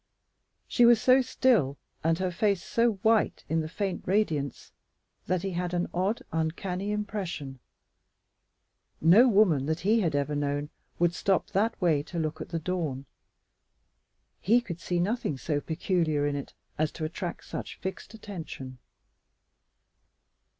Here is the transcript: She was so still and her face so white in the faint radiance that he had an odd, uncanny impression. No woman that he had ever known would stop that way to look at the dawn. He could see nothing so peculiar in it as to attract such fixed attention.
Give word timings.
She 0.67 0.83
was 0.83 0.99
so 0.99 1.21
still 1.21 1.77
and 2.03 2.17
her 2.17 2.31
face 2.31 2.63
so 2.63 2.93
white 3.03 3.43
in 3.47 3.59
the 3.61 3.69
faint 3.69 4.01
radiance 4.07 4.71
that 5.27 5.43
he 5.43 5.51
had 5.51 5.75
an 5.75 5.85
odd, 5.93 6.23
uncanny 6.31 6.91
impression. 6.91 7.59
No 8.99 9.27
woman 9.27 9.67
that 9.67 9.81
he 9.81 9.99
had 9.99 10.15
ever 10.15 10.33
known 10.33 10.71
would 10.97 11.13
stop 11.13 11.51
that 11.51 11.79
way 11.79 12.01
to 12.01 12.17
look 12.17 12.41
at 12.41 12.49
the 12.49 12.57
dawn. 12.57 13.05
He 14.41 14.59
could 14.59 14.79
see 14.79 14.99
nothing 14.99 15.37
so 15.37 15.61
peculiar 15.61 16.25
in 16.25 16.35
it 16.35 16.55
as 16.79 16.91
to 16.93 17.05
attract 17.05 17.45
such 17.45 17.75
fixed 17.77 18.15
attention. 18.15 18.79